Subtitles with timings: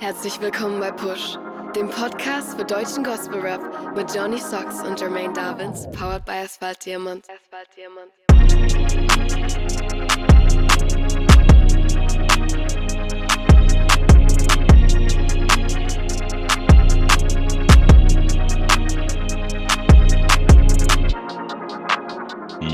[0.00, 1.36] Herzlich willkommen bei Push,
[1.74, 3.60] dem Podcast für deutschen Gospel Rap
[3.96, 7.24] mit Johnny Socks und Jermaine Davins, powered by Asphalt Diamond.
[7.28, 9.57] Asphalt Diamond.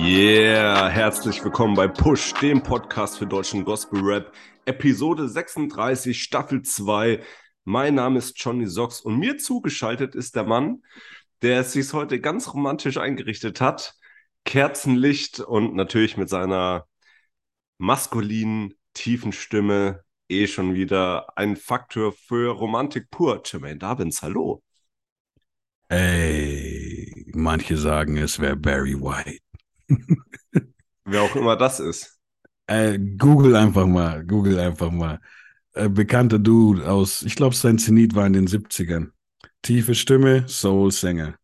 [0.06, 4.34] Yeah, herzlich willkommen bei Push, dem Podcast für deutschen Gospel Rap,
[4.66, 7.22] Episode 36, Staffel 2.
[7.64, 10.82] Mein Name ist Johnny Socks und mir zugeschaltet ist der Mann,
[11.40, 13.94] der es sich heute ganz romantisch eingerichtet hat.
[14.44, 16.86] Kerzenlicht und natürlich mit seiner
[17.78, 23.40] maskulinen, tiefen Stimme eh schon wieder ein Faktor für Romantik pur.
[23.42, 24.62] Jermaine Davins, hallo.
[25.88, 29.43] Ey, manche sagen, es wäre Barry White.
[31.04, 32.18] Wer auch immer das ist.
[32.66, 35.20] Äh, Google einfach mal, Google einfach mal.
[35.74, 39.08] Äh, bekannter Dude aus, ich glaube, sein Zenit war in den 70ern.
[39.62, 41.34] Tiefe Stimme, Soul-Sänger.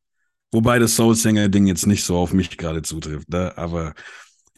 [0.53, 3.57] Wobei das Soul-Sänger-Ding jetzt nicht so auf mich gerade zutrifft, ne?
[3.57, 3.95] aber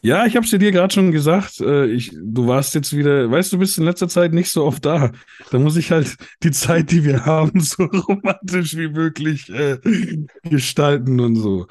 [0.05, 1.61] ja, ich habe es dir gerade schon gesagt.
[1.61, 4.83] Äh, ich, du warst jetzt wieder, weißt du, bist in letzter Zeit nicht so oft
[4.83, 5.13] da.
[5.49, 9.79] Da muss ich halt die Zeit, die wir haben, so romantisch wie möglich äh,
[10.43, 11.67] gestalten und so.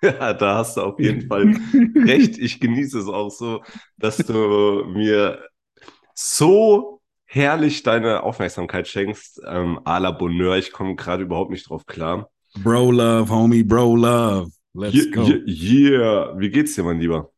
[0.02, 1.50] Ja, da hast du auf jeden Fall
[2.04, 2.38] recht.
[2.38, 3.62] Ich genieße es auch so,
[3.96, 5.44] dass du mir
[6.14, 9.42] so herrlich deine Aufmerksamkeit schenkst.
[9.46, 12.30] Ähm, à la Bonheur, ich komme gerade überhaupt nicht drauf klar.
[12.62, 14.50] Bro Love, Homie, Bro Love.
[14.74, 15.40] Let's Yeah, go.
[15.46, 16.32] yeah.
[16.38, 17.30] Wie geht's dir, mein Lieber?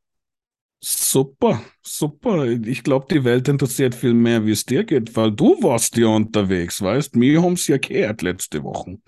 [0.83, 2.47] Super, super.
[2.47, 6.07] Ich glaube, die Welt interessiert viel mehr, wie es dir geht, weil du warst ja
[6.09, 7.17] unterwegs, weißt?
[7.17, 8.99] Mir haben's ja gehört letzte Woche.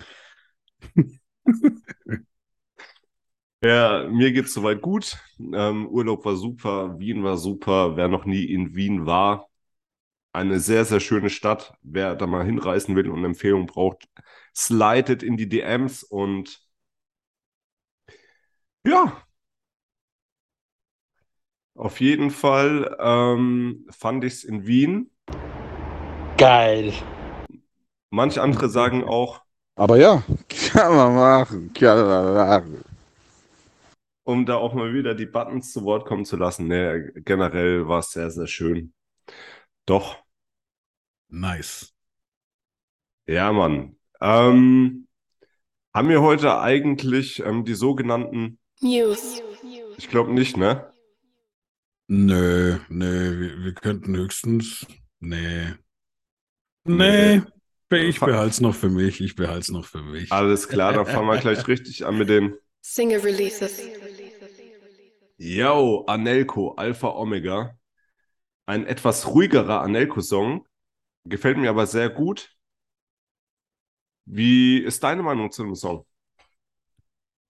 [3.64, 5.18] Ja, mir geht's soweit gut.
[5.38, 7.96] Ähm, Urlaub war super, Wien war super.
[7.96, 9.48] Wer noch nie in Wien war,
[10.32, 11.74] eine sehr, sehr schöne Stadt.
[11.82, 14.08] Wer da mal hinreisen will und Empfehlungen braucht,
[14.56, 16.60] slidet in die DMs und
[18.84, 19.22] ja,
[21.74, 25.10] auf jeden Fall ähm, fand ich es in Wien.
[26.36, 26.92] Geil.
[28.10, 29.40] Manche andere sagen auch,
[29.76, 30.22] Aber ja,
[30.72, 32.91] kann man machen, kann man machen.
[34.24, 36.68] Um da auch mal wieder die Buttons zu Wort kommen zu lassen.
[36.68, 38.94] Nee, generell war es sehr, sehr schön.
[39.86, 40.16] Doch,
[41.28, 41.94] Nice.
[43.26, 43.96] ja, Mann.
[44.20, 45.08] Ähm,
[45.94, 49.40] haben wir heute eigentlich ähm, die sogenannten, News.
[49.96, 50.92] ich glaube nicht, ne?
[52.08, 54.86] Nö, nö, wir, wir könnten höchstens.
[55.20, 55.74] Nee.
[56.84, 57.38] Nee.
[57.38, 57.42] Nee.
[58.08, 59.20] Ich behalte es noch für mich.
[59.20, 60.32] Ich behalte es noch für mich.
[60.32, 63.80] Alles klar, dann fangen wir gleich richtig an mit den Single Releases.
[65.38, 67.78] Yo, Anelko, Alpha Omega.
[68.66, 70.66] Ein etwas ruhigerer Anelko-Song.
[71.24, 72.56] Gefällt mir aber sehr gut.
[74.24, 76.04] Wie ist deine Meinung zu dem Song?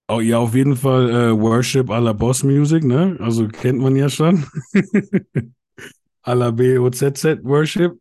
[0.07, 3.17] Oh, ja, auf jeden Fall äh, Worship à la Boss Music, ne?
[3.19, 4.45] Also kennt man ja schon.
[6.23, 7.93] à la B-O-Z-Z Worship.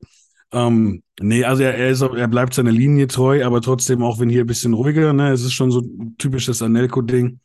[0.52, 4.28] Ähm, nee, also er, er, ist, er bleibt seiner Linie treu, aber trotzdem auch wenn
[4.28, 5.32] hier ein bisschen ruhiger, ne?
[5.32, 7.40] Es ist schon so ein typisches Anelko-Ding.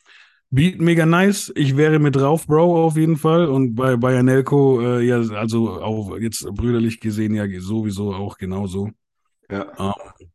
[0.49, 1.51] Beat mega nice.
[1.55, 3.47] Ich wäre mit drauf, Bro, auf jeden Fall.
[3.47, 8.91] Und bei, bei Anelko, äh, ja, also auch jetzt brüderlich gesehen, ja, sowieso auch genauso.
[9.49, 9.65] Ja.
[9.77, 10.27] Ähm,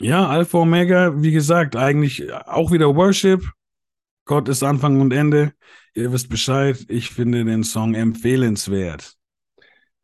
[0.00, 3.48] ja, Alpha Omega, wie gesagt, eigentlich auch wieder Worship.
[4.24, 5.52] Gott ist Anfang und Ende.
[5.94, 6.84] Ihr wisst Bescheid.
[6.88, 9.16] Ich finde den Song empfehlenswert.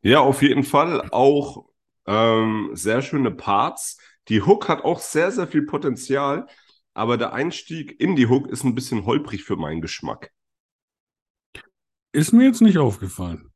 [0.01, 1.65] Ja, auf jeden Fall auch
[2.05, 3.97] ähm, sehr schöne Parts.
[4.29, 6.47] Die Hook hat auch sehr, sehr viel Potenzial,
[6.93, 10.31] aber der Einstieg in die Hook ist ein bisschen holprig für meinen Geschmack.
[12.11, 13.51] Ist mir jetzt nicht aufgefallen.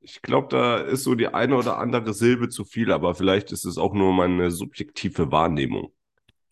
[0.00, 3.64] Ich glaube, da ist so die eine oder andere Silbe zu viel, aber vielleicht ist
[3.64, 5.92] es auch nur meine subjektive Wahrnehmung.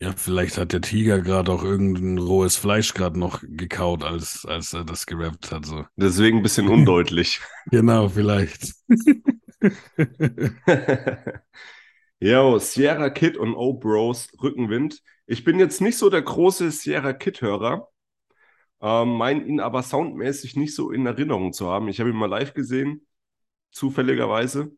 [0.01, 4.75] Ja, vielleicht hat der Tiger gerade auch irgendein rohes Fleisch gerade noch gekaut, als, als
[4.75, 5.65] er das gerappt hat.
[5.65, 5.87] So.
[5.97, 7.41] Deswegen ein bisschen undeutlich.
[7.71, 8.75] Genau, vielleicht.
[12.21, 15.03] Yo, Sierra Kid und O Bros Rückenwind.
[15.27, 17.89] Ich bin jetzt nicht so der große Sierra Kid-Hörer,
[18.81, 21.89] ähm, mein ihn aber soundmäßig nicht so in Erinnerung zu haben.
[21.89, 23.07] Ich habe ihn mal live gesehen,
[23.73, 24.73] zufälligerweise.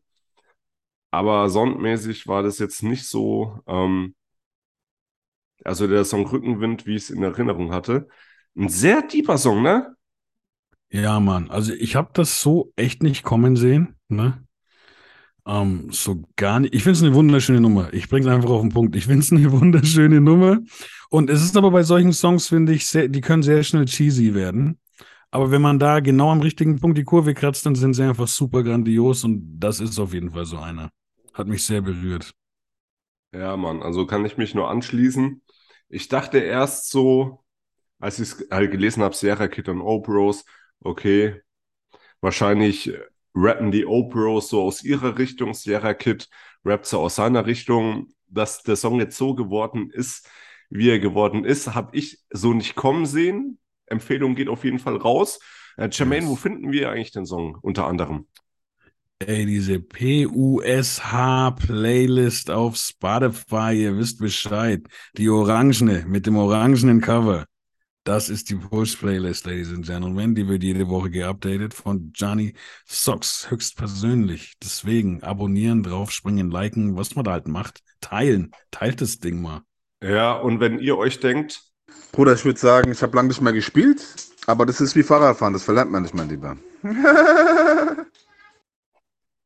[1.11, 4.15] Aber soundmäßig war das jetzt nicht so, ähm,
[5.63, 8.07] also der Song Rückenwind, wie ich es in Erinnerung hatte.
[8.57, 9.95] Ein sehr tiefer Song, ne?
[10.91, 11.49] Ja, Mann.
[11.49, 14.43] Also ich habe das so echt nicht kommen sehen, ne?
[15.45, 16.75] Ähm, so gar nicht.
[16.75, 17.93] Ich finde es eine wunderschöne Nummer.
[17.93, 18.95] Ich bringe es einfach auf den Punkt.
[18.95, 20.59] Ich finde es eine wunderschöne Nummer.
[21.09, 24.33] Und es ist aber bei solchen Songs, finde ich, sehr, die können sehr schnell cheesy
[24.33, 24.79] werden.
[25.31, 28.27] Aber wenn man da genau am richtigen Punkt die Kurve kratzt, dann sind sie einfach
[28.27, 30.89] super grandios und das ist auf jeden Fall so einer.
[31.33, 32.33] Hat mich sehr berührt.
[33.31, 35.41] Ja, Mann, also kann ich mich nur anschließen.
[35.89, 37.43] Ich dachte erst so,
[37.99, 40.45] als ich es halt gelesen habe, Sierra Kid und Obros,
[40.81, 41.41] okay,
[42.21, 42.93] wahrscheinlich
[43.35, 46.29] rappen die Obros so aus ihrer Richtung, Sierra Kid
[46.65, 50.29] rappt so aus seiner Richtung, dass der Song jetzt so geworden ist,
[50.69, 53.59] wie er geworden ist, habe ich so nicht kommen sehen.
[53.87, 55.39] Empfehlung geht auf jeden Fall raus.
[55.77, 56.29] Äh, Jermaine, Yes.
[56.29, 58.27] wo finden wir eigentlich den Song unter anderem?
[59.21, 64.81] Ey, diese PUSH-Playlist auf Spotify, ihr wisst Bescheid.
[65.17, 67.43] Die orangene mit dem orangenen Cover.
[68.05, 70.35] Das ist die Push-Playlist, Ladies and Gentlemen.
[70.35, 72.53] Die wird jede Woche geupdatet von Johnny
[72.85, 74.53] Socks höchstpersönlich.
[74.63, 77.81] Deswegen abonnieren, draufspringen, liken, was man da halt macht.
[77.99, 78.51] Teilen.
[78.71, 79.63] Teilt das Ding mal.
[80.01, 81.61] Ja, und wenn ihr euch denkt,
[82.13, 84.01] Bruder, ich würde sagen, ich habe lange nicht mehr gespielt,
[84.45, 86.55] aber das ist wie Fahrradfahren, das verlernt man nicht, mein Lieber.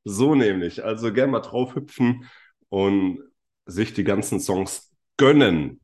[0.03, 2.29] so nämlich, also gerne mal draufhüpfen
[2.69, 3.19] und
[3.65, 5.79] sich die ganzen Songs gönnen.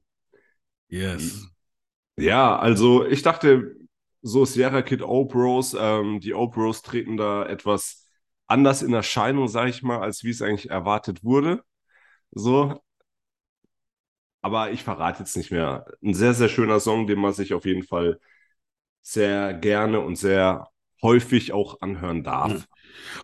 [0.89, 1.47] Yes.
[2.17, 3.75] Ja, also ich dachte,
[4.21, 8.07] so Sierra Kid O-Bros, ähm, die O-Bros treten da etwas
[8.47, 11.63] anders in Erscheinung, sag ich mal, als wie es eigentlich erwartet wurde.
[12.31, 12.81] So.
[14.41, 15.85] Aber ich verrate jetzt nicht mehr.
[16.03, 18.19] Ein sehr, sehr schöner Song, den man sich auf jeden Fall
[19.01, 20.69] sehr gerne und sehr
[21.01, 22.67] häufig auch anhören darf.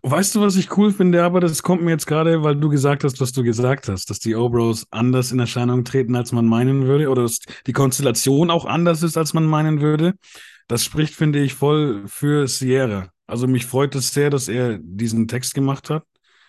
[0.01, 1.23] Weißt du, was ich cool finde?
[1.23, 4.19] Aber das kommt mir jetzt gerade, weil du gesagt hast, was du gesagt hast, dass
[4.19, 8.65] die O-Bros anders in Erscheinung treten, als man meinen würde, oder dass die Konstellation auch
[8.65, 10.13] anders ist, als man meinen würde.
[10.67, 13.09] Das spricht, finde ich, voll für Sierra.
[13.27, 16.03] Also mich freut es sehr, dass er diesen Text gemacht hat.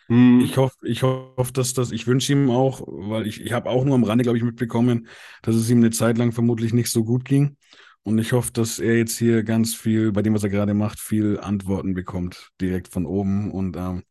[0.08, 3.70] Hm, Ich hoffe, ich hoffe, dass das, ich wünsche ihm auch, weil ich, ich habe
[3.70, 5.08] auch nur am Rande, glaube ich, mitbekommen,
[5.42, 7.56] dass es ihm eine Zeit lang vermutlich nicht so gut ging.
[8.06, 11.00] Und ich hoffe, dass er jetzt hier ganz viel, bei dem, was er gerade macht,
[11.00, 13.50] viel Antworten bekommt, direkt von oben.
[13.50, 14.04] Und ähm,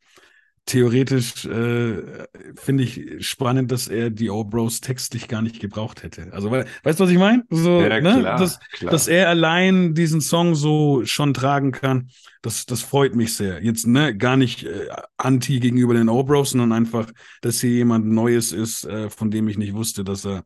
[0.66, 2.28] theoretisch äh,
[2.58, 6.28] finde ich spannend, dass er die O-Bros textlich gar nicht gebraucht hätte.
[6.34, 7.46] Also, we weißt du, was ich meine?
[7.50, 8.20] So, ja, ne?
[8.20, 8.92] klar, dass, klar.
[8.92, 12.10] dass er allein diesen Song so schon tragen kann,
[12.42, 13.64] das, das freut mich sehr.
[13.64, 17.10] Jetzt ne, gar nicht äh, anti gegenüber den O-Bros, sondern einfach,
[17.40, 20.44] dass hier jemand Neues ist, äh, von dem ich nicht wusste, dass er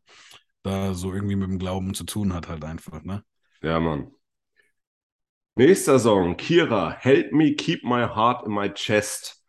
[0.62, 3.02] da so irgendwie mit dem Glauben zu tun hat, halt einfach.
[3.02, 3.24] Ne?
[3.62, 4.10] Ja, Mann.
[5.56, 9.42] Nächster Song, Kira, Help Me Keep My Heart in My Chest.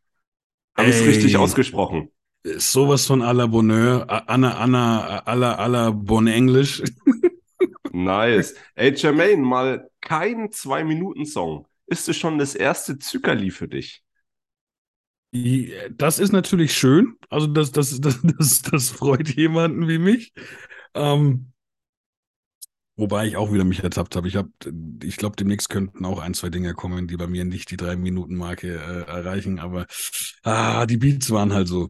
[0.76, 2.12] Habe ich es richtig ausgesprochen?
[2.44, 6.82] Ist Sowas von à la Bonheur, Anna, Anna, à la, à la Bon Englisch.
[7.94, 8.56] Nice.
[8.76, 11.68] Ey, Jermaine, mal kein Zwei-Minuten-Song.
[11.88, 14.02] Ist es schon das erste Zuckerli für dich?
[15.92, 17.18] Das ist natürlich schön.
[17.30, 20.34] Also das, das, das, das, das freut jemanden wie mich.
[20.94, 21.52] Ähm,
[23.02, 24.28] wobei ich auch wieder mich ertappt habe.
[24.28, 24.50] Ich habe,
[25.04, 27.96] ich glaube, demnächst könnten auch ein, zwei Dinge kommen, die bei mir nicht die drei
[27.96, 29.60] Minuten Marke äh, erreichen.
[29.60, 29.88] Aber
[30.44, 31.90] ah, die Beats waren halt so.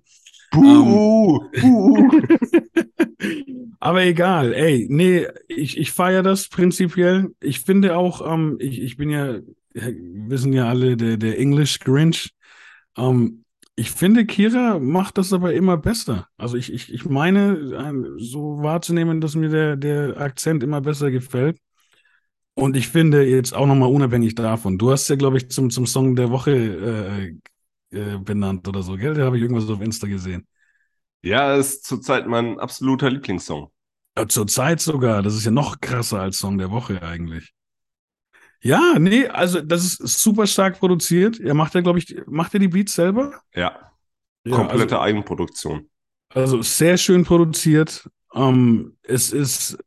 [0.52, 2.12] Buh, buh.
[3.80, 7.36] Aber egal, ey, nee, ich, ich feiere das prinzipiell.
[7.42, 9.40] Ich finde auch, ähm, ich, ich bin ja,
[9.74, 12.32] wissen ja alle, der, der English Grinch.
[12.98, 13.44] Ähm,
[13.82, 16.28] ich finde, Kira macht das aber immer besser.
[16.38, 21.10] Also ich, ich, ich meine, ähm, so wahrzunehmen, dass mir der, der Akzent immer besser
[21.10, 21.58] gefällt.
[22.54, 25.88] Und ich finde jetzt auch nochmal unabhängig davon, du hast ja, glaube ich, zum, zum
[25.88, 26.52] Song der Woche
[27.92, 29.16] äh, äh, benannt oder so, gell?
[29.16, 30.46] Da habe ich irgendwas auf Insta gesehen.
[31.24, 33.72] Ja, ist zurzeit mein absoluter Lieblingssong.
[34.16, 35.24] Ja, zur Zeit sogar.
[35.24, 37.52] Das ist ja noch krasser als Song der Woche eigentlich.
[38.64, 41.40] Ja, nee, also das ist super stark produziert.
[41.40, 43.42] Er macht ja, glaube ich, macht er die Beats selber?
[43.56, 43.92] Ja,
[44.46, 45.90] Ja, komplette also, Eigenproduktion.
[46.30, 48.10] also sehr schön produziert.
[48.34, 49.78] Ähm, es ist,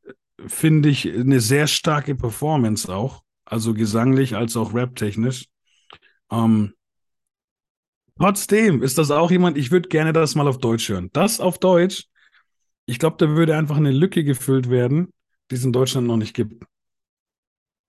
[0.47, 3.23] finde ich, eine sehr starke Performance auch.
[3.45, 5.47] Also gesanglich als auch raptechnisch.
[6.31, 6.75] Ähm,
[8.19, 11.11] trotzdem ist das auch jemand, ich würde gerne das mal auf Deutsch hören.
[11.13, 12.09] Das auf Deutsch,
[12.87, 15.11] ich glaube, da würde einfach eine Lücke gefüllt werden,
[15.51, 16.65] die es in Deutschland noch nicht gibt.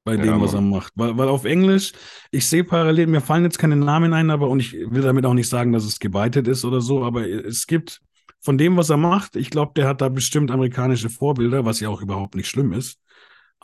[0.06, 0.94] Bei Ja, dem, was er macht.
[0.98, 1.94] Weil, weil auf Englisch,
[2.32, 5.34] ich sehe parallel, mir fallen jetzt keine Namen ein, aber und ich will damit auch
[5.36, 8.02] nicht sagen, dass es gebeitet ist oder so, aber es gibt
[8.42, 11.90] von dem, was er macht, ich glaube, der hat da bestimmt amerikanische Vorbilder, was ja
[11.90, 13.00] auch überhaupt nicht schlimm ist.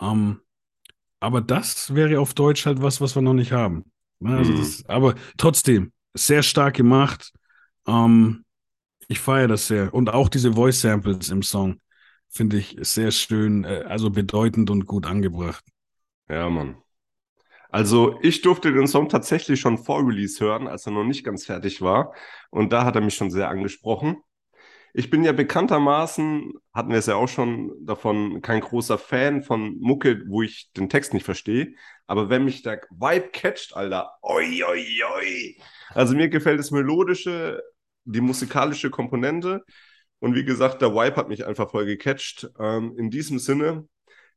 [0.01, 0.41] Ähm,
[1.19, 3.85] aber das wäre auf Deutsch halt was, was wir noch nicht haben.
[4.19, 4.57] Ne, Also Mhm.
[4.57, 7.31] das, aber trotzdem, sehr stark gemacht.
[7.87, 8.45] Ähm,
[9.09, 9.93] ich feiere das sehr.
[9.93, 11.81] Und auch diese Voice Samples im Song
[12.29, 15.65] finde ich sehr schön, äh, also bedeutend und gut angebracht.
[16.31, 16.77] Ja, Mann.
[17.69, 21.45] Also ich durfte den Song tatsächlich schon vor Release hören, als er noch nicht ganz
[21.45, 22.13] fertig war.
[22.51, 24.17] Und da hat er mich schon sehr angesprochen.
[24.93, 29.77] Ich bin ja bekanntermaßen, hatten wir es ja auch schon davon, kein großer Fan von
[29.79, 31.75] Mucke, wo ich den Text nicht verstehe.
[32.07, 34.85] Aber wenn mich der Vibe catcht, Alter, oi, oi,
[35.15, 35.57] oi.
[35.89, 37.61] Also mir gefällt das Melodische
[38.05, 39.63] die musikalische Komponente.
[40.19, 42.49] Und wie gesagt, der Vibe hat mich einfach voll gecatcht.
[42.59, 43.87] Ähm, in diesem Sinne,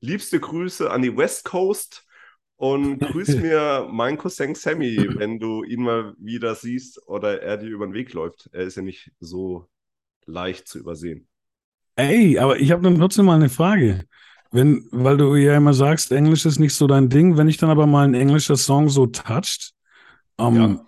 [0.04, 2.04] liebste Grüße an die West Coast
[2.56, 7.68] und grüß mir meinen Cousin Sammy, wenn du ihn mal wieder siehst oder er dir
[7.68, 8.48] über den Weg läuft.
[8.52, 9.68] Er ist ja nicht so
[10.26, 11.26] leicht zu übersehen.
[11.96, 14.04] Ey, aber ich habe dann trotzdem mal eine Frage.
[14.50, 17.70] Wenn, weil du ja immer sagst, Englisch ist nicht so dein Ding, wenn ich dann
[17.70, 19.72] aber mal ein englischer Song so toucht,
[20.38, 20.86] ähm, ja.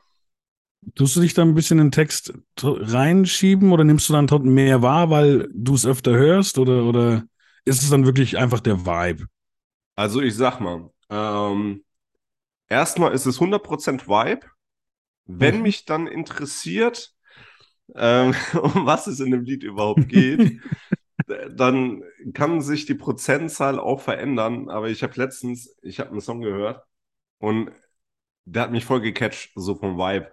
[0.94, 2.32] tust du dich dann ein bisschen in den Text
[2.62, 7.24] reinschieben oder nimmst du dann trotzdem mehr wahr, weil du es öfter hörst oder, oder
[7.66, 9.26] ist es dann wirklich einfach der Vibe?
[9.96, 11.84] Also ich sag mal, ähm,
[12.68, 14.46] erstmal ist es 100% Vibe.
[15.26, 15.62] Wenn mhm.
[15.62, 17.12] mich dann interessiert,
[17.94, 20.60] ähm, um was es in dem Lied überhaupt geht,
[21.50, 24.68] dann kann sich die Prozentzahl auch verändern.
[24.70, 26.84] Aber ich habe letztens, ich habe einen Song gehört
[27.38, 27.72] und
[28.44, 30.30] der hat mich voll gecatcht, so vom Vibe.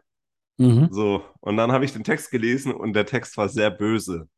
[0.57, 0.89] Mhm.
[0.91, 4.29] So, und dann habe ich den Text gelesen und der Text war sehr böse.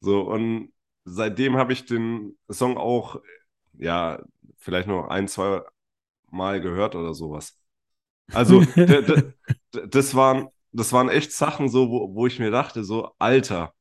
[0.00, 0.73] So, und
[1.04, 3.20] seitdem habe ich den Song auch,
[3.74, 4.22] ja,
[4.58, 5.62] vielleicht noch ein, zwei
[6.30, 7.58] Mal gehört oder sowas.
[8.32, 8.60] Also,
[9.88, 13.74] das waren, das waren echt Sachen so, wo, wo ich mir dachte, so, Alter,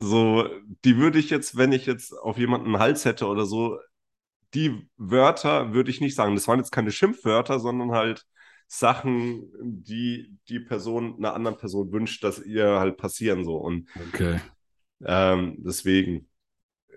[0.00, 0.48] so,
[0.84, 3.78] die würde ich jetzt, wenn ich jetzt auf jemanden einen Hals hätte oder so,
[4.54, 6.34] die Wörter würde ich nicht sagen.
[6.34, 8.26] Das waren jetzt keine Schimpfwörter, sondern halt
[8.68, 13.56] Sachen, die die Person einer anderen Person wünscht, dass ihr halt passieren so.
[13.56, 14.40] Und okay.
[15.04, 16.28] Ähm, deswegen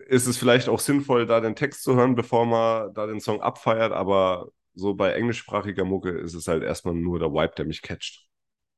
[0.07, 3.41] ist es vielleicht auch sinnvoll, da den Text zu hören, bevor man da den Song
[3.41, 7.81] abfeiert, aber so bei englischsprachiger Mucke ist es halt erstmal nur der Vibe, der mich
[7.81, 8.27] catcht.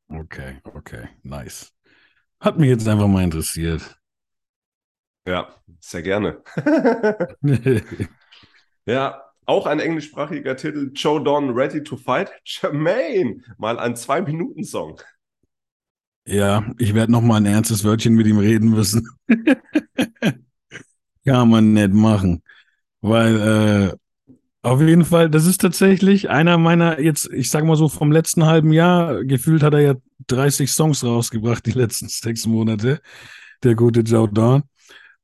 [0.10, 1.72] Okay, okay, nice.
[2.40, 3.98] Hat mich jetzt einfach mal interessiert.
[5.25, 6.42] Ja, sehr gerne.
[8.86, 12.32] ja, auch ein englischsprachiger Titel, Joe Don Ready to Fight.
[12.44, 15.00] Jermaine, mal ein Zwei-Minuten-Song.
[16.25, 19.08] Ja, ich werde noch mal ein ernstes Wörtchen mit ihm reden müssen.
[21.25, 22.44] Kann man nicht machen.
[23.01, 23.98] Weil, äh,
[24.63, 28.46] auf jeden Fall, das ist tatsächlich einer meiner, jetzt, ich sag mal so, vom letzten
[28.46, 29.96] halben Jahr, gefühlt hat er ja
[30.28, 33.01] 30 Songs rausgebracht, die letzten sechs Monate,
[33.63, 34.63] der gute Joe Dawn.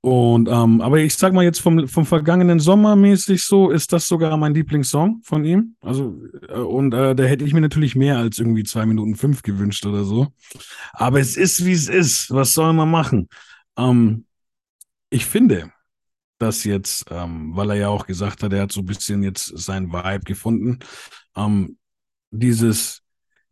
[0.01, 4.07] Und, ähm, aber ich sag mal jetzt vom, vom vergangenen Sommer mäßig so, ist das
[4.07, 5.75] sogar mein Lieblingssong von ihm.
[5.81, 9.41] Also, äh, und äh, da hätte ich mir natürlich mehr als irgendwie zwei Minuten fünf
[9.41, 10.27] gewünscht oder so.
[10.93, 12.31] Aber es ist, wie es ist.
[12.31, 13.27] Was soll man machen?
[13.77, 14.25] Ähm,
[15.09, 15.71] ich finde,
[16.37, 19.51] dass jetzt, ähm, weil er ja auch gesagt hat, er hat so ein bisschen jetzt
[19.57, 20.79] sein Vibe gefunden,
[21.35, 21.77] ähm,
[22.29, 23.01] dieses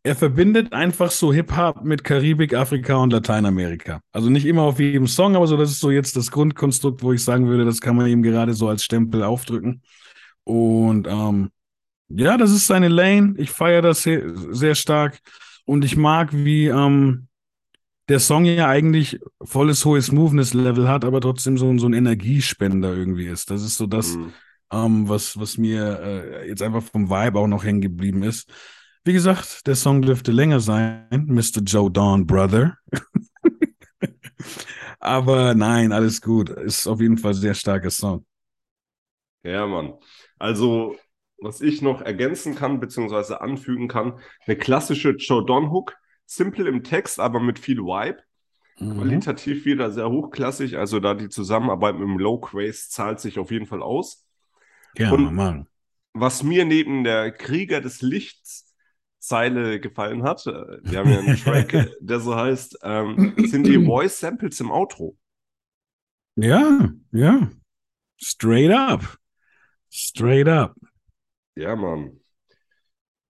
[0.05, 4.01] er verbindet einfach so Hip-Hop mit Karibik, Afrika und Lateinamerika.
[4.11, 7.11] Also nicht immer auf jedem Song, aber so, das ist so jetzt das Grundkonstrukt, wo
[7.11, 9.81] ich sagen würde, das kann man ihm gerade so als Stempel aufdrücken.
[10.43, 11.49] Und ähm,
[12.09, 13.33] ja, das ist seine Lane.
[13.37, 14.21] Ich feiere das sehr,
[14.51, 15.21] sehr, stark.
[15.65, 17.27] Und ich mag, wie ähm,
[18.07, 23.25] der Song ja eigentlich volles hohes Smoothness-Level hat, aber trotzdem so, so ein Energiespender irgendwie
[23.25, 23.49] ist.
[23.49, 24.33] Das ist so das, mhm.
[24.71, 28.47] ähm, was, was mir äh, jetzt einfach vom Vibe auch noch hängen geblieben ist.
[29.07, 31.61] Wie gesagt, der Song dürfte länger sein, Mr.
[31.63, 32.75] Joe Dawn Brother.
[34.99, 36.49] Aber nein, alles gut.
[36.49, 38.25] Ist auf jeden Fall ein sehr starker Song.
[39.43, 39.93] Ja, Mann.
[40.39, 40.95] Also,
[41.37, 45.95] was ich noch ergänzen kann, beziehungsweise anfügen kann, eine klassische Joe Don Hook,
[46.25, 48.23] simpel im Text, aber mit viel Vibe.
[48.79, 48.97] Mhm.
[48.97, 53.51] Qualitativ wieder sehr hochklassig, also da die Zusammenarbeit mit dem Low Craze zahlt sich auf
[53.51, 54.25] jeden Fall aus.
[54.97, 55.67] Ja, Und Mann.
[56.13, 58.64] Was mir neben der Krieger des Lichts
[59.27, 60.51] Zeile gefallen hat, äh,
[60.83, 65.17] wir haben ja einen Track, der so heißt, ähm, sind die Voice Samples im Outro.
[66.35, 67.49] Ja, ja.
[68.21, 69.17] Straight up.
[69.89, 70.75] Straight up.
[71.55, 72.19] Ja, Mann.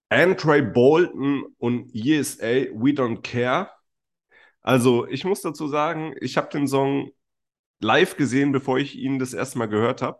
[0.10, 3.70] Andre Bolton und ESA, We Don't Care.
[4.62, 7.12] Also, ich muss dazu sagen, ich habe den Song
[7.80, 10.20] live gesehen, bevor ich ihn das erste Mal gehört habe.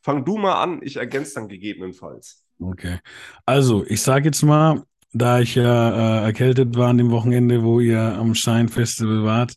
[0.00, 2.46] Fang du mal an, ich ergänze dann gegebenenfalls.
[2.58, 3.00] Okay.
[3.44, 4.82] Also, ich sage jetzt mal,
[5.12, 9.54] da ich ja äh, erkältet war an dem Wochenende, wo ihr am Shine Festival wart,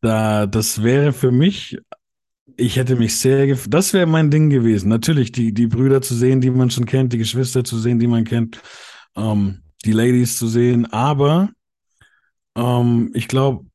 [0.00, 1.78] da das wäre für mich,
[2.56, 4.88] ich hätte mich sehr, das wäre mein Ding gewesen.
[4.88, 8.06] Natürlich die die Brüder zu sehen, die man schon kennt, die Geschwister zu sehen, die
[8.08, 8.60] man kennt,
[9.16, 11.50] ähm, die Ladies zu sehen, aber
[12.56, 13.66] ähm, ich glaube,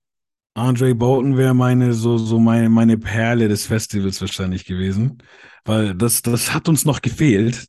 [0.56, 5.20] Andre Bolton wäre meine so so meine meine Perle des Festivals wahrscheinlich gewesen,
[5.66, 7.68] weil das das hat uns noch gefehlt.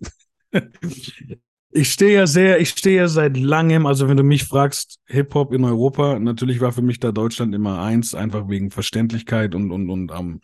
[1.70, 5.52] Ich stehe ja sehr, ich stehe ja seit langem, also wenn du mich fragst, Hip-Hop
[5.52, 9.90] in Europa, natürlich war für mich da Deutschland immer eins, einfach wegen Verständlichkeit und, und,
[9.90, 10.40] und ähm,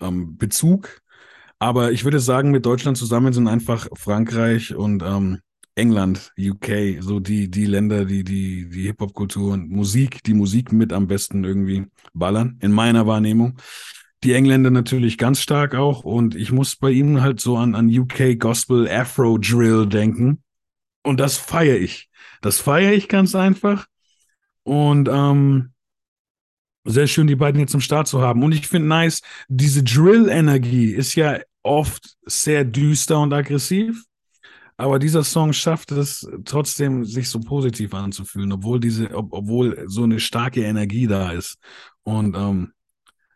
[0.00, 1.00] ähm, Bezug.
[1.58, 5.38] Aber ich würde sagen, mit Deutschland zusammen sind einfach Frankreich und ähm,
[5.74, 10.92] England, UK, so die, die Länder, die, die, die Hip-Hop-Kultur und Musik, die Musik mit
[10.92, 13.56] am besten irgendwie ballern, in meiner Wahrnehmung.
[14.22, 17.88] Die Engländer natürlich ganz stark auch und ich muss bei ihnen halt so an, an
[17.88, 20.42] UK Gospel Afro Drill denken
[21.02, 22.08] und das feiere ich.
[22.40, 23.86] Das feiere ich ganz einfach
[24.62, 25.72] und ähm,
[26.84, 28.42] sehr schön, die beiden jetzt zum Start zu haben.
[28.42, 34.04] Und ich finde nice, diese Drill-Energie ist ja oft sehr düster und aggressiv.
[34.76, 40.04] Aber dieser Song schafft es trotzdem, sich so positiv anzufühlen, obwohl diese, ob, obwohl so
[40.04, 41.58] eine starke Energie da ist.
[42.04, 42.72] Und ähm,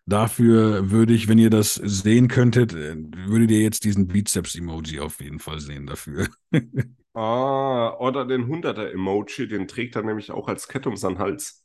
[0.06, 5.20] dafür würde ich, wenn ihr das sehen könntet, äh, würdet ihr jetzt diesen Bizeps-Emoji auf
[5.20, 6.28] jeden Fall sehen dafür.
[7.14, 11.64] ah, oder den 100er-Emoji, den trägt er nämlich auch als Kette um seinen Hals.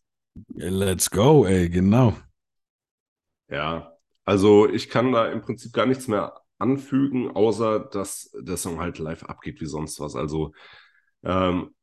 [0.50, 2.16] Let's go, ey, genau.
[3.50, 8.80] Ja, also ich kann da im Prinzip gar nichts mehr anfügen, außer dass der Song
[8.80, 10.16] halt live abgeht wie sonst was.
[10.16, 10.54] Also
[11.24, 11.74] ähm,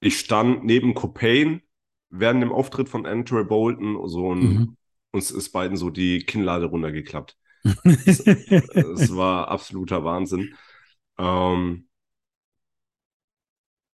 [0.00, 1.62] ich stand neben Copain
[2.10, 4.76] während dem Auftritt von Andrew Bolton so und mhm.
[5.10, 7.36] uns ist beiden so die Kinnlade runtergeklappt.
[7.84, 10.54] Es, es war absoluter Wahnsinn.
[11.18, 11.87] Ähm,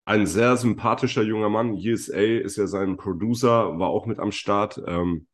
[0.05, 1.71] ein sehr sympathischer junger Mann.
[1.73, 4.81] USA ist ja sein Producer, war auch mit am Start.
[4.87, 5.27] Ähm,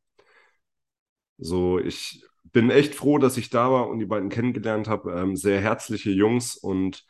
[1.38, 5.12] so, ich bin echt froh, dass ich da war und die beiden kennengelernt habe.
[5.14, 7.06] Ähm, sehr herzliche Jungs und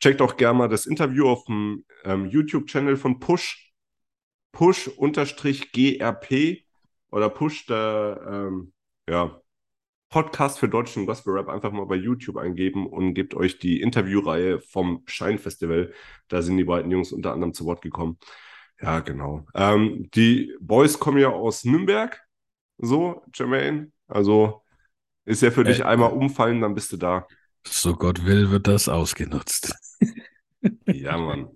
[0.00, 3.72] checkt auch gerne mal das Interview auf dem ähm, YouTube-Channel von Push.
[4.52, 5.04] Push-GRP
[7.10, 8.72] oder Push, der ähm,
[9.08, 9.40] ja,
[10.08, 14.60] Podcast für deutschen Gospel Rap einfach mal bei YouTube eingeben und gebt euch die Interviewreihe
[14.60, 15.92] vom Scheinfestival.
[16.28, 18.18] Da sind die beiden Jungs unter anderem zu Wort gekommen.
[18.80, 19.46] Ja, genau.
[19.54, 22.22] Ähm, die Boys kommen ja aus Nürnberg,
[22.78, 23.90] so, Jermaine.
[24.06, 24.62] Also
[25.24, 27.26] ist ja für dich äh, einmal umfallen, dann bist du da.
[27.66, 29.74] So Gott will, wird das ausgenutzt.
[30.86, 31.48] ja, Mann.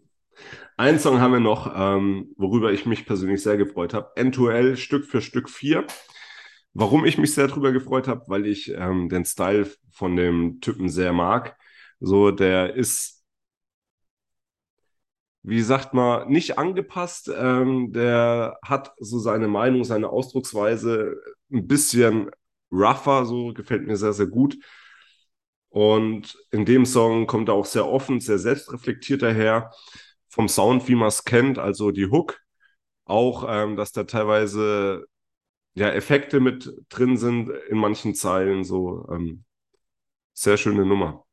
[0.76, 4.12] Ein Song haben wir noch, ähm, worüber ich mich persönlich sehr gefreut habe.
[4.16, 5.86] N2L Stück für Stück 4.
[6.72, 10.88] Warum ich mich sehr darüber gefreut habe, weil ich ähm, den Style von dem Typen
[10.88, 11.56] sehr mag.
[12.00, 13.24] So, der ist,
[15.42, 17.30] wie sagt man, nicht angepasst.
[17.34, 21.16] Ähm, der hat so seine Meinung, seine Ausdrucksweise
[21.52, 22.30] ein bisschen
[22.70, 24.56] rougher, so gefällt mir sehr, sehr gut.
[25.68, 29.70] Und in dem Song kommt er auch sehr offen, sehr selbstreflektiert daher.
[30.28, 32.38] Vom Sound, wie man es kennt, also die Hook.
[33.04, 35.06] Auch, ähm, dass da teilweise
[35.74, 38.64] ja, Effekte mit drin sind in manchen Zeilen.
[38.64, 39.44] So ähm,
[40.34, 41.24] sehr schöne Nummer.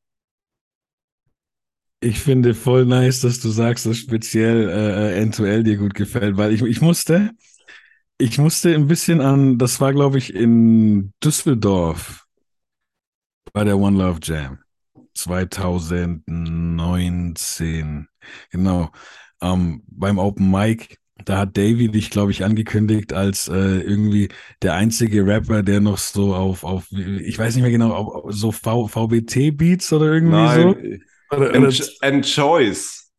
[2.00, 6.54] Ich finde voll nice, dass du sagst, dass speziell äh, N2L dir gut gefällt, weil
[6.54, 7.32] ich, ich musste,
[8.19, 12.28] ich musste ein bisschen an, das war, glaube ich, in Düsseldorf
[13.54, 14.60] bei der One Love Jam
[15.15, 18.08] 2019.
[18.52, 18.91] Genau.
[19.41, 24.30] Ähm, beim Open Mic, da hat Davy dich, glaube ich, angekündigt als äh, irgendwie
[24.62, 28.51] der einzige Rapper, der noch so auf, auf ich weiß nicht mehr genau, auf, so
[28.51, 31.01] VBT-Beats oder irgendwie Nein.
[31.30, 31.36] so.
[31.36, 33.12] Oder, oder, Enjoys.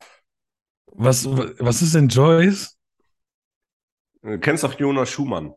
[0.86, 2.76] Was, was ist Enjoys?
[4.22, 5.52] Du kennst doch Jonas Schumann.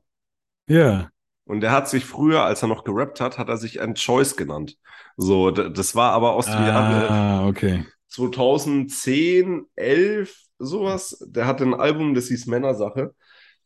[0.67, 1.10] Ja.
[1.45, 4.77] Und der hat sich früher, als er noch gerappt hat, hat er sich Choice genannt.
[5.17, 7.86] So, das war aber aus dem ah, Jahr okay.
[8.08, 11.17] 2010, 11, sowas.
[11.28, 13.13] Der hatte ein Album, das hieß Männersache.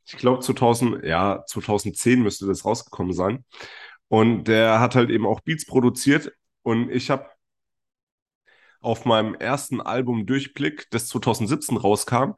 [0.06, 3.44] Ich glaube 2000, ja, 2010 müsste das rausgekommen sein.
[4.08, 6.32] Und der hat halt eben auch Beats produziert.
[6.62, 7.30] Und ich habe
[8.82, 12.34] auf meinem ersten Album Durchblick, das 2017 rauskam,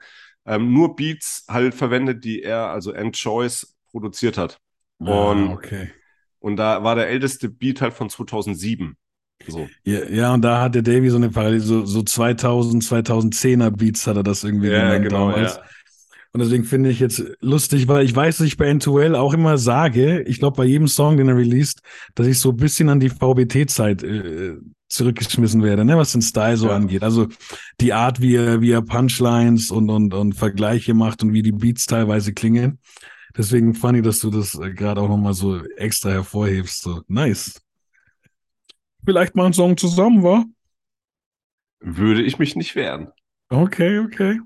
[0.46, 4.60] ähm, nur Beats halt verwendet, die er, also End Choice, produziert hat.
[5.00, 5.92] Ah, und, okay.
[6.40, 8.98] und da war der älteste Beat halt von 2007.
[9.48, 9.68] So.
[9.84, 14.08] Ja, ja, und da hat der Davy so eine Parallele, so, so 2000, 2010er Beats
[14.08, 15.56] hat er das irgendwie ja, genannt genau, damals.
[15.56, 15.64] Ja.
[16.34, 19.58] Und deswegen finde ich jetzt lustig, weil ich weiß, dass ich bei N2L auch immer
[19.58, 21.82] sage, ich glaube bei jedem Song, den er released,
[22.16, 24.58] dass ich so ein bisschen an die VBT-Zeit äh,
[24.90, 26.76] zurückgeschmissen werde, ne, was den Style so ja.
[26.76, 27.04] angeht.
[27.04, 27.28] Also
[27.82, 31.52] die Art, wie er, wie er Punchlines und, und, und Vergleiche macht und wie die
[31.52, 32.80] Beats teilweise klingen.
[33.36, 36.82] Deswegen funny, dass du das äh, gerade auch nochmal so extra hervorhebst.
[36.82, 37.62] So, nice.
[39.08, 40.44] Vielleicht mal einen Song zusammen, wa?
[41.80, 43.08] Würde ich mich nicht wehren.
[43.48, 44.42] Okay, okay.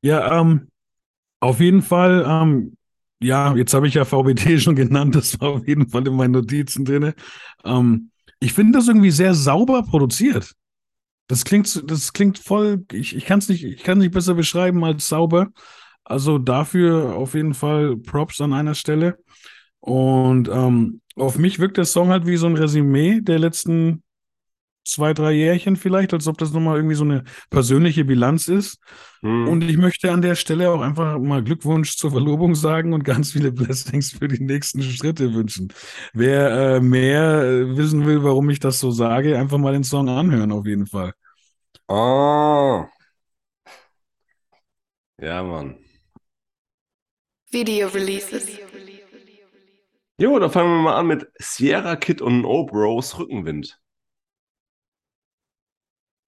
[0.00, 0.68] Ja, ähm,
[1.40, 2.78] auf jeden Fall, ähm,
[3.20, 6.30] ja, jetzt habe ich ja VBT schon genannt, das war auf jeden Fall in meinen
[6.30, 7.12] Notizen drin.
[7.62, 10.54] Ähm, ich finde das irgendwie sehr sauber produziert.
[11.26, 14.82] Das klingt, das klingt voll, ich, ich kann es nicht, ich kann nicht besser beschreiben
[14.82, 15.48] als sauber.
[16.04, 19.18] Also dafür auf jeden Fall Props an einer Stelle.
[19.80, 24.02] Und ähm, auf mich wirkt der Song halt wie so ein Resümee der letzten
[24.86, 28.78] zwei, drei Jährchen vielleicht, als ob das nochmal irgendwie so eine persönliche Bilanz ist.
[29.20, 29.48] Hm.
[29.48, 33.32] Und ich möchte an der Stelle auch einfach mal Glückwunsch zur Verlobung sagen und ganz
[33.32, 35.72] viele Blessings für die nächsten Schritte wünschen.
[36.12, 40.08] Wer äh, mehr äh, wissen will, warum ich das so sage, einfach mal den Song
[40.08, 41.12] anhören, auf jeden Fall.
[41.88, 42.88] Ah.
[45.18, 45.76] Ja, Mann.
[47.50, 48.48] Video releases.
[50.18, 53.78] Jo, dann fangen wir mal an mit Sierra Kid und No Bros Rückenwind.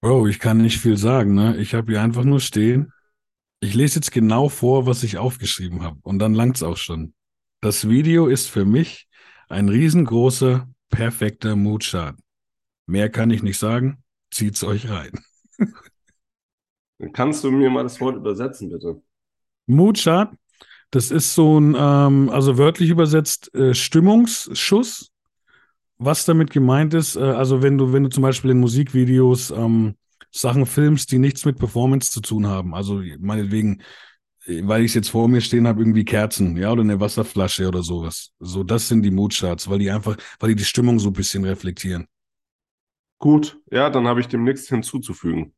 [0.01, 1.57] Bro, ich kann nicht viel sagen, ne?
[1.57, 2.93] Ich habe hier einfach nur stehen.
[3.61, 5.99] Ich lese jetzt genau vor, was ich aufgeschrieben habe.
[6.03, 7.15] Und dann langt's auch schon.
[7.61, 9.09] Das Video ist für mich
[9.49, 12.15] ein riesengroßer, perfekter Moodshot.
[12.87, 14.05] Mehr kann ich nicht sagen.
[14.31, 15.11] Zieht's euch rein.
[17.13, 19.03] Kannst du mir mal das Wort übersetzen, bitte?
[19.67, 20.29] Moodshot,
[20.91, 25.11] das ist so ein, ähm, also wörtlich übersetzt, äh, Stimmungsschuss.
[25.99, 29.97] Was damit gemeint ist, äh, also wenn du, wenn du zum Beispiel in Musikvideos ähm,
[30.31, 33.83] Sachen filmst, die nichts mit Performance zu tun haben, also meinetwegen,
[34.47, 37.67] äh, weil ich es jetzt vor mir stehen habe, irgendwie Kerzen, ja, oder eine Wasserflasche
[37.67, 38.33] oder sowas.
[38.39, 41.45] So, das sind die Moodshots, weil die einfach, weil die die Stimmung so ein bisschen
[41.45, 42.07] reflektieren.
[43.19, 45.55] Gut, ja, dann habe ich dem nichts hinzuzufügen.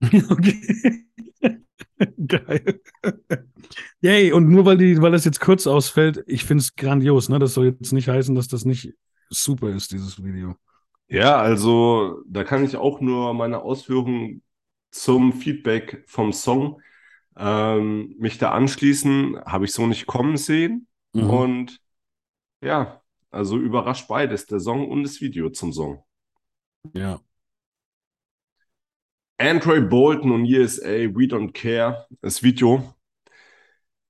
[0.28, 1.06] Okay.
[2.26, 2.80] Geil.
[4.00, 7.38] Yay, und nur weil, die, weil das jetzt kurz ausfällt, ich finde es grandios, ne?
[7.38, 8.92] Das soll jetzt nicht heißen, dass das nicht
[9.28, 10.56] super ist, dieses Video.
[11.08, 14.42] Ja, also da kann ich auch nur meine Ausführungen
[14.90, 16.80] zum Feedback vom Song
[17.36, 19.40] ähm, mich da anschließen.
[19.44, 20.86] Habe ich so nicht kommen sehen.
[21.12, 21.30] Mhm.
[21.30, 21.80] Und
[22.60, 26.04] ja, also überrascht beides, der Song und das Video zum Song.
[26.92, 27.20] Ja.
[29.38, 32.94] Android Bolton und ESA, We Don't Care, das Video.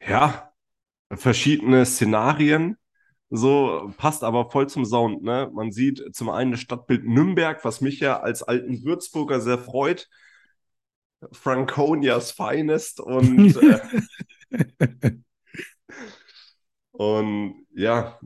[0.00, 0.53] Ja,
[1.11, 2.77] verschiedene Szenarien.
[3.36, 5.24] So passt aber voll zum Sound.
[5.24, 5.50] Ne?
[5.52, 10.08] Man sieht zum einen das Stadtbild Nürnberg, was mich ja als alten Würzburger sehr freut.
[11.32, 13.56] Franconias Finest und,
[14.52, 15.16] äh,
[16.92, 18.20] und ja,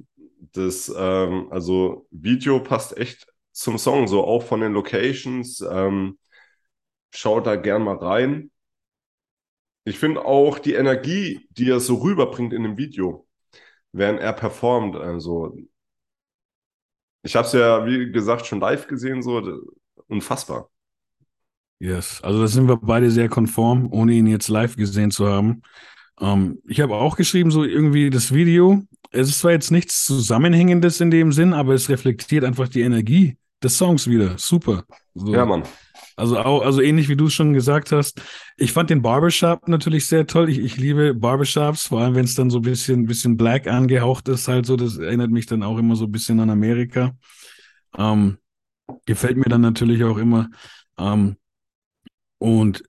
[0.53, 5.63] das ähm, also Video passt echt zum Song, so auch von den Locations.
[5.63, 6.19] Ähm,
[7.15, 8.51] schaut da gern mal rein.
[9.85, 13.28] Ich finde auch die Energie, die er so rüberbringt in dem Video,
[13.93, 15.57] während er performt, also
[17.23, 19.43] ich habe es ja, wie gesagt, schon live gesehen, so
[20.07, 20.71] unfassbar.
[21.81, 25.63] Yes, also da sind wir beide sehr konform, ohne ihn jetzt live gesehen zu haben.
[26.21, 28.83] Ähm, ich habe auch geschrieben, so irgendwie das Video.
[29.11, 33.37] Es ist zwar jetzt nichts Zusammenhängendes in dem Sinn, aber es reflektiert einfach die Energie
[33.63, 34.37] des Songs wieder.
[34.39, 34.85] Super.
[35.15, 35.33] So.
[35.33, 35.63] Ja, Mann.
[36.19, 38.21] Also auch, also ähnlich wie du es schon gesagt hast.
[38.57, 40.51] Ich fand den Barbershop natürlich sehr toll.
[40.51, 44.29] Ich, ich liebe Barbershops, vor allem wenn es dann so ein bisschen, bisschen black angehaucht
[44.29, 44.75] ist, halt so.
[44.75, 47.13] Das erinnert mich dann auch immer so ein bisschen an Amerika.
[47.97, 48.39] Ähm,
[49.07, 50.51] gefällt mir dann natürlich auch immer.
[50.99, 51.37] Ähm,
[52.39, 52.83] und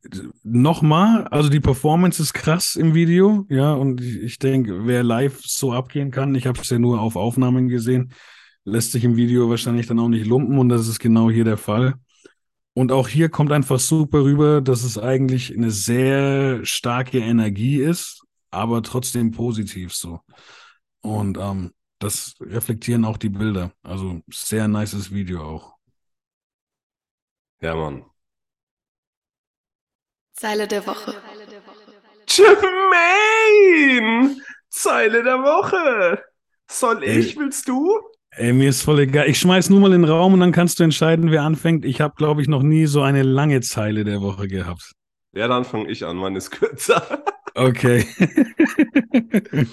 [0.43, 5.39] nochmal, also die Performance ist krass im Video, ja, und ich, ich denke, wer live
[5.43, 8.11] so abgehen kann, ich habe es ja nur auf Aufnahmen gesehen,
[8.63, 11.57] lässt sich im Video wahrscheinlich dann auch nicht lumpen und das ist genau hier der
[11.57, 11.93] Fall.
[12.73, 18.23] Und auch hier kommt einfach super rüber, dass es eigentlich eine sehr starke Energie ist,
[18.51, 20.21] aber trotzdem positiv so.
[21.01, 23.71] Und ähm, das reflektieren auch die Bilder.
[23.83, 25.75] Also sehr nices Video auch.
[27.61, 28.05] Ja, Mann.
[30.33, 31.21] Zeile der Woche.
[32.29, 34.37] Jermaine!
[34.69, 36.23] Zeile der Woche!
[36.71, 37.39] Soll ich, Ey.
[37.39, 37.99] willst du?
[38.31, 39.27] Ey, mir ist voll egal.
[39.27, 41.83] Ich schmeiß nur mal in den Raum und dann kannst du entscheiden, wer anfängt.
[41.83, 44.93] Ich habe, glaube ich, noch nie so eine lange Zeile der Woche gehabt.
[45.33, 47.23] Ja, dann fange ich an, meine ist kürzer.
[47.55, 48.05] Okay.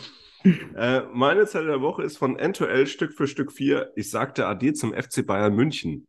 [0.76, 3.90] Äh, meine Zeile der Woche ist von N2L Stück für Stück 4.
[3.96, 6.06] Ich sagte Ade zum FC Bayern München.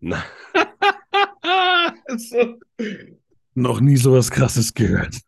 [0.00, 0.24] Na,
[3.54, 5.18] noch nie sowas krasses gehört.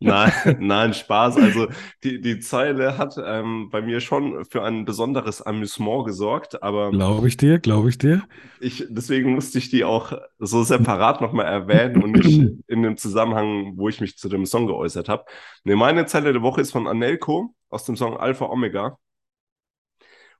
[0.00, 1.36] Nein, nein, Spaß.
[1.36, 1.68] Also
[2.04, 7.28] die, die Zeile hat ähm, bei mir schon für ein besonderes Amüsement gesorgt, aber Glaube
[7.28, 8.22] ich dir, glaube ich dir.
[8.60, 13.72] ich, deswegen musste ich die auch so separat nochmal erwähnen und nicht in dem Zusammenhang,
[13.76, 15.24] wo ich mich zu dem Song geäußert habe.
[15.64, 18.98] Nee, meine Zeile der Woche ist von Anelko aus dem Song Alpha Omega.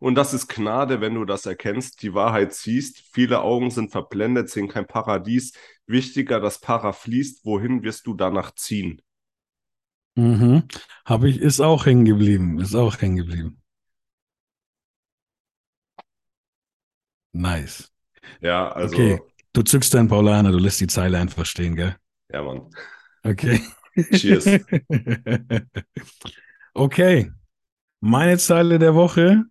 [0.02, 3.04] Und das ist Gnade, wenn du das erkennst, die Wahrheit siehst.
[3.12, 5.52] Viele Augen sind verblendet, sehen kein Paradies.
[5.86, 7.44] Wichtiger, das Para fließt.
[7.44, 9.00] Wohin wirst du danach ziehen?
[10.16, 10.64] Mhm.
[11.04, 12.58] Habe ich, ist auch hängen geblieben.
[12.58, 13.62] Ist auch hängen geblieben.
[17.30, 17.92] Nice.
[18.40, 19.20] Ja, also, Okay.
[19.52, 21.94] Du zückst deinen Paulaner, du lässt die Zeile einfach stehen, gell?
[22.32, 22.68] ja, Mann.
[23.22, 23.60] Okay.
[24.14, 24.46] Cheers.
[26.74, 27.30] okay.
[28.00, 29.44] Meine Zeile der Woche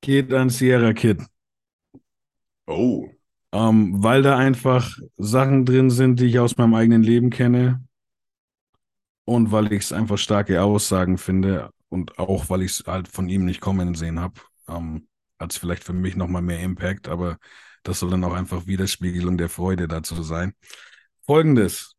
[0.00, 1.22] geht an Sierra Kid.
[2.66, 3.08] Oh,
[3.52, 7.82] ähm, weil da einfach Sachen drin sind, die ich aus meinem eigenen Leben kenne
[9.24, 13.28] und weil ich es einfach starke Aussagen finde und auch weil ich es halt von
[13.28, 15.08] ihm nicht kommen sehen habe, ähm,
[15.38, 17.38] hat es vielleicht für mich nochmal mehr Impact, aber
[17.82, 20.52] das soll dann auch einfach Widerspiegelung der Freude dazu sein.
[21.24, 21.94] Folgendes.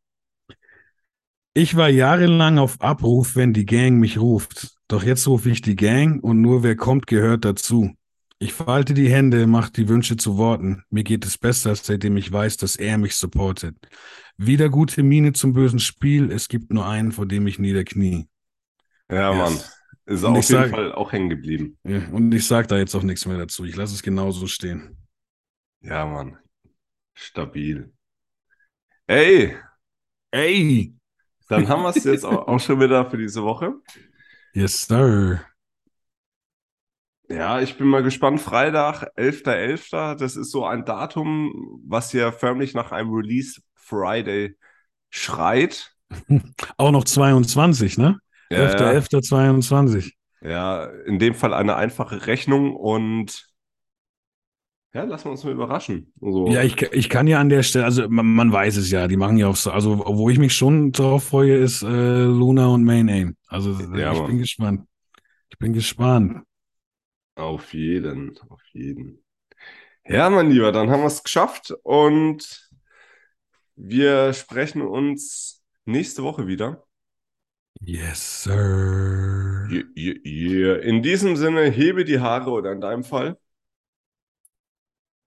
[1.53, 4.78] Ich war jahrelang auf Abruf, wenn die Gang mich ruft.
[4.89, 7.95] Doch jetzt rufe ich die Gang und nur wer kommt, gehört dazu.
[8.39, 10.83] Ich falte die Hände, mache die Wünsche zu Worten.
[10.89, 13.75] Mir geht es besser, seitdem ich weiß, dass er mich supportet.
[14.37, 16.31] Wieder gute Miene zum bösen Spiel.
[16.31, 18.27] Es gibt nur einen, vor dem ich niederknie.
[19.11, 19.59] Ja, Mann.
[20.05, 21.77] Ist auf jeden sag, Fall auch hängen geblieben.
[21.83, 23.65] Ja, und ich sage da jetzt auch nichts mehr dazu.
[23.65, 24.97] Ich lasse es genauso stehen.
[25.81, 26.37] Ja, Mann.
[27.13, 27.93] Stabil.
[29.05, 29.55] Ey!
[30.31, 30.95] Ey!
[31.47, 33.75] Dann haben wir es jetzt auch schon wieder für diese Woche.
[34.53, 35.41] Yes, sir.
[37.29, 38.41] Ja, ich bin mal gespannt.
[38.41, 39.93] Freitag, 11.11.
[39.93, 44.57] .11., das ist so ein Datum, was ja förmlich nach einem Release Friday
[45.11, 45.95] schreit.
[46.77, 48.19] Auch noch 22, ne?
[48.49, 50.13] Ja, 11.11.22.
[50.41, 53.48] Ja, in dem Fall eine einfache Rechnung und
[54.93, 56.11] ja, lassen wir uns mal überraschen.
[56.21, 59.07] Also, ja, ich, ich kann ja an der Stelle, also man, man weiß es ja,
[59.07, 62.67] die machen ja auch so, also wo ich mich schon drauf freue, ist äh, Luna
[62.67, 63.35] und Main Aim.
[63.47, 64.27] Also ja, ich Mann.
[64.27, 64.87] bin gespannt.
[65.51, 66.43] Ich bin gespannt.
[67.35, 69.23] Auf jeden, auf jeden.
[70.07, 72.69] Ja, mein Lieber, dann haben wir es geschafft und
[73.75, 76.83] wir sprechen uns nächste Woche wieder.
[77.81, 79.67] Yes, sir.
[79.71, 80.75] Yeah, yeah, yeah.
[80.81, 83.37] In diesem Sinne, hebe die Haare oder in deinem Fall.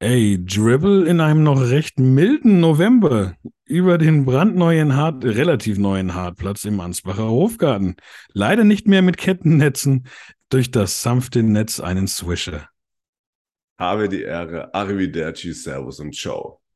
[0.02, 3.36] Ey, Dribble in einem noch recht milden November
[3.66, 7.94] über den brandneuen Hart, relativ neuen Hartplatz im Ansbacher Hofgarten.
[8.32, 10.08] Leider nicht mehr mit Kettennetzen,
[10.48, 12.68] durch das sanfte Netz einen Swisher.
[13.78, 16.61] Habe die Ehre, Arrivederci, Servus und Ciao.